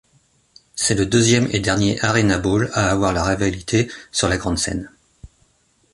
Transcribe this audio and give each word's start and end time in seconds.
C'est 0.73 0.95
le 0.95 1.05
deuxième 1.05 1.47
et 1.51 1.59
dernier 1.59 2.03
ArenaBowl 2.03 2.71
à 2.73 2.89
avoir 2.89 3.13
la 3.13 3.23
rivalité 3.23 3.91
sur 4.11 4.27
la 4.29 4.37
grande 4.37 4.57
scène. 4.57 4.89